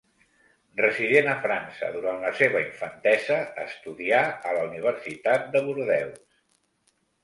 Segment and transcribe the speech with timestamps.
[0.79, 6.31] Resident a França durant la seva infantesa, estudià a la Universitat de Bordeus.